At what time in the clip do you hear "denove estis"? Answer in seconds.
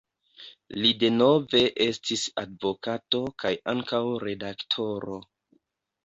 1.01-2.23